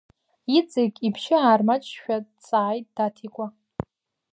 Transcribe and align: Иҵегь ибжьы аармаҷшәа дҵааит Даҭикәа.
Иҵегь 0.57 0.97
ибжьы 1.07 1.35
аармаҷшәа 1.39 2.15
дҵааит 2.25 2.85
Даҭикәа. 2.95 3.45